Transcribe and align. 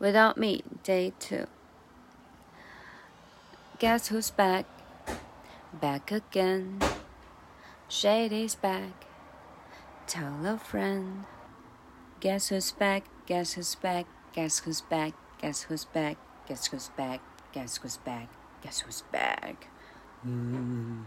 Without 0.00 0.38
Me, 0.38 0.62
Day 0.82 1.12
2. 1.20 1.44
Guess 3.78 4.08
who's 4.08 4.30
back? 4.30 4.64
Back 5.78 6.10
again. 6.10 6.80
Shady's 7.86 8.54
back. 8.54 9.04
Tell 10.06 10.46
a 10.46 10.56
friend. 10.56 11.24
Guess 12.20 12.48
who's 12.48 12.72
back? 12.72 13.04
Guess 13.26 13.52
who's 13.52 13.74
back? 13.74 14.06
Guess 14.32 14.60
who's 14.60 14.80
back? 14.80 15.12
Guess 15.38 15.64
who's 15.64 15.84
back? 15.84 16.16
Guess 16.48 16.68
who's 16.68 16.88
back? 16.88 17.20
Guess 17.52 17.76
who's 17.76 17.98
back? 17.98 18.28
Guess 18.62 18.80
who's 18.80 19.02
back? 19.12 19.68
Mm-hmm. 20.26 21.02